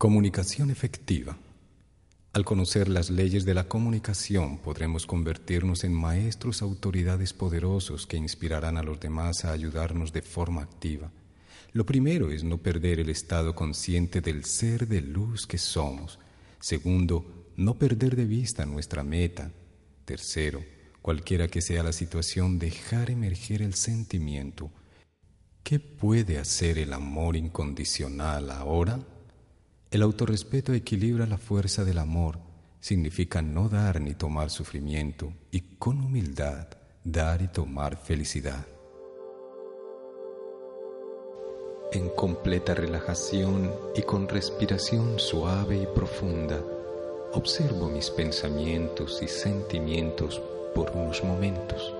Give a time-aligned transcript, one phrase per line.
[0.00, 1.36] Comunicación efectiva.
[2.32, 8.78] Al conocer las leyes de la comunicación podremos convertirnos en maestros autoridades poderosos que inspirarán
[8.78, 11.12] a los demás a ayudarnos de forma activa.
[11.74, 16.18] Lo primero es no perder el estado consciente del ser de luz que somos.
[16.60, 19.50] Segundo, no perder de vista nuestra meta.
[20.06, 20.64] Tercero,
[21.02, 24.70] cualquiera que sea la situación, dejar emerger el sentimiento.
[25.62, 28.98] ¿Qué puede hacer el amor incondicional ahora?
[29.90, 32.38] El autorrespeto equilibra la fuerza del amor,
[32.78, 36.68] significa no dar ni tomar sufrimiento y con humildad
[37.02, 38.64] dar y tomar felicidad.
[41.92, 46.62] En completa relajación y con respiración suave y profunda,
[47.32, 50.40] observo mis pensamientos y sentimientos
[50.72, 51.99] por unos momentos.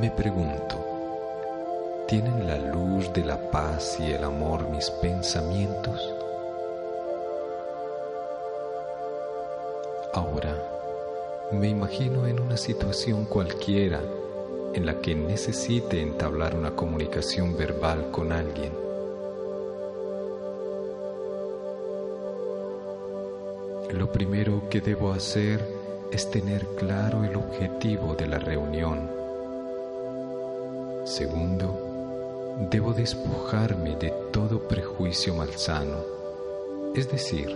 [0.00, 6.12] Me pregunto, ¿tienen la luz de la paz y el amor mis pensamientos?
[10.12, 10.60] Ahora
[11.52, 14.00] me imagino en una situación cualquiera
[14.72, 18.72] en la que necesite entablar una comunicación verbal con alguien.
[23.92, 25.64] Lo primero que debo hacer
[26.10, 29.23] es tener claro el objetivo de la reunión
[31.04, 35.98] Segundo, debo despojarme de todo prejuicio malsano,
[36.94, 37.54] es decir,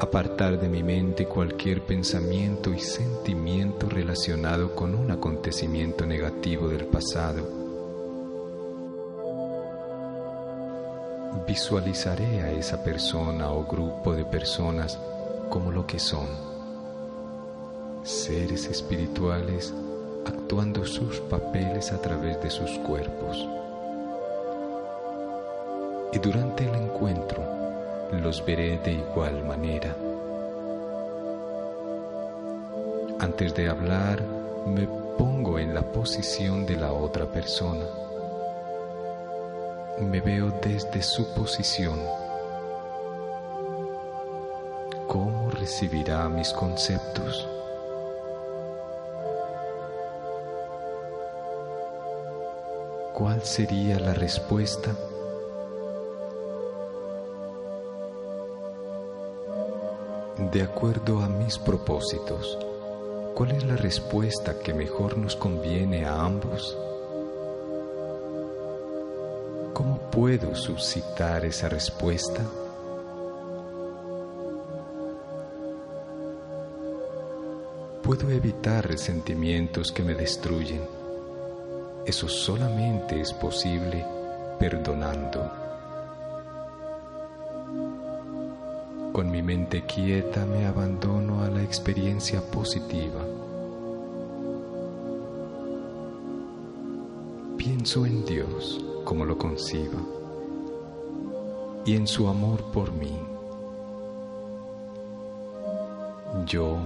[0.00, 7.48] apartar de mi mente cualquier pensamiento y sentimiento relacionado con un acontecimiento negativo del pasado.
[11.46, 14.98] Visualizaré a esa persona o grupo de personas
[15.50, 16.26] como lo que son,
[18.02, 19.72] seres espirituales
[20.26, 23.48] actuando sus papeles a través de sus cuerpos.
[26.12, 27.42] Y durante el encuentro
[28.12, 29.96] los veré de igual manera.
[33.18, 34.22] Antes de hablar,
[34.66, 37.86] me pongo en la posición de la otra persona.
[40.00, 41.98] Me veo desde su posición.
[45.06, 47.48] ¿Cómo recibirá mis conceptos?
[53.16, 54.94] ¿Cuál sería la respuesta?
[60.52, 62.58] De acuerdo a mis propósitos,
[63.34, 66.76] ¿cuál es la respuesta que mejor nos conviene a ambos?
[69.72, 72.42] ¿Cómo puedo suscitar esa respuesta?
[78.02, 80.95] Puedo evitar resentimientos que me destruyen
[82.06, 84.06] eso solamente es posible
[84.60, 85.50] perdonando.
[89.12, 93.24] Con mi mente quieta me abandono a la experiencia positiva.
[97.56, 99.98] Pienso en Dios como lo conciba
[101.84, 103.18] y en su amor por mí.
[106.46, 106.76] Yo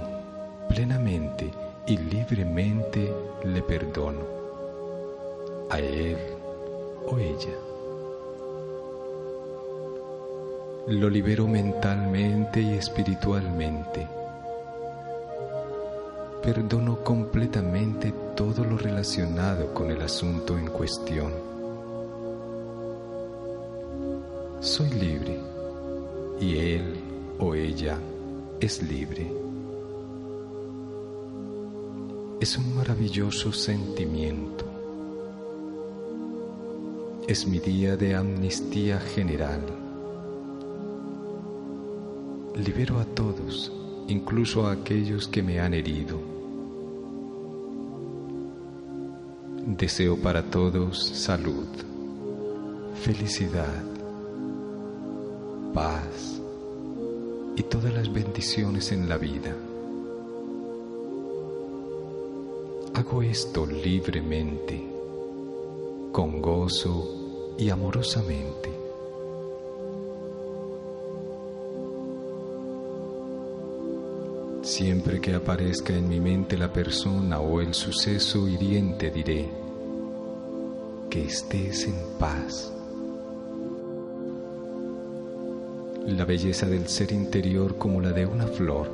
[0.71, 1.51] plenamente
[1.87, 3.13] y libremente
[3.45, 4.40] le perdono
[5.71, 6.19] a él
[7.07, 7.57] o ella.
[10.89, 14.09] Lo libero mentalmente y espiritualmente.
[16.43, 21.33] Perdono completamente todo lo relacionado con el asunto en cuestión.
[24.61, 25.39] Soy libre
[26.41, 26.95] y él
[27.39, 27.99] o ella
[28.59, 29.31] es libre.
[32.41, 34.70] Es un maravilloso sentimiento
[37.31, 39.61] es mi día de amnistía general.
[42.57, 43.73] Libero a todos,
[44.09, 46.19] incluso a aquellos que me han herido.
[49.65, 51.69] Deseo para todos salud,
[53.01, 53.85] felicidad,
[55.73, 56.43] paz
[57.55, 59.55] y todas las bendiciones en la vida.
[62.95, 64.85] Hago esto libremente,
[66.11, 67.20] con gozo
[67.61, 68.71] y amorosamente.
[74.63, 79.47] Siempre que aparezca en mi mente la persona o el suceso hiriente diré,
[81.11, 82.73] que estés en paz.
[86.07, 88.91] La belleza del ser interior como la de una flor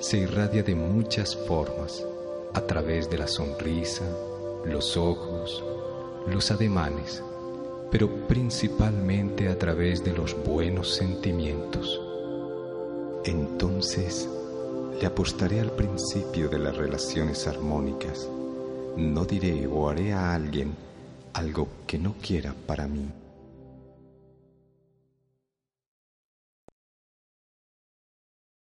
[0.00, 2.04] se irradia de muchas formas,
[2.54, 4.04] a través de la sonrisa,
[4.64, 5.62] los ojos,
[6.26, 7.22] los ademanes,
[7.90, 12.00] pero principalmente a través de los buenos sentimientos.
[13.24, 14.28] Entonces,
[15.00, 18.28] le apostaré al principio de las relaciones armónicas.
[18.96, 20.74] No diré o haré a alguien
[21.32, 23.08] algo que no quiera para mí.